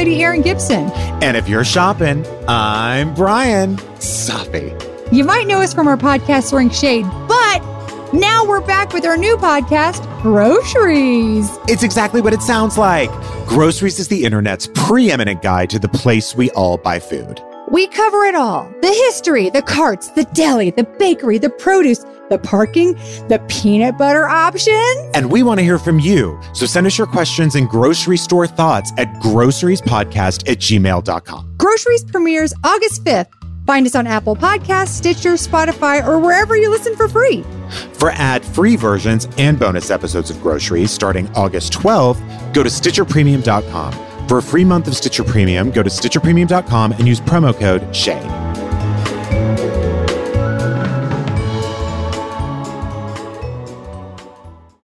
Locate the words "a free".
44.38-44.64